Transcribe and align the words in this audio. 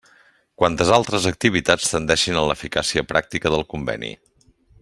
Quantes 0.61 0.91
altres 0.97 1.27
activitats 1.31 1.91
tendeixin 1.93 2.41
a 2.41 2.45
l'eficàcia 2.53 3.07
pràctica 3.15 3.55
del 3.57 3.67
Conveni. 3.75 4.15